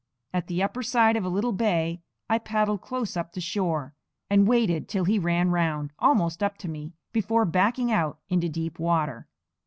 At 0.33 0.47
the 0.47 0.63
upper 0.63 0.81
side 0.81 1.15
of 1.15 1.23
a 1.23 1.29
little 1.29 1.51
bay 1.51 2.01
I 2.27 2.39
paddled 2.39 2.81
close 2.81 3.15
up 3.15 3.33
to 3.33 3.39
shore, 3.39 3.93
and 4.31 4.47
waited 4.47 4.89
till 4.89 5.05
he 5.05 5.19
ran 5.19 5.51
round, 5.51 5.91
almost 5.99 6.41
up 6.41 6.57
to 6.57 6.67
me, 6.67 6.95
before 7.13 7.45
backing 7.45 7.91
out 7.91 8.17
into 8.27 8.49
deep 8.49 8.79
water. 8.79 9.27